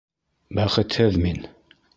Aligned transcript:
Бәхетһеҙ 0.59 1.21
мин!.. 1.27 1.47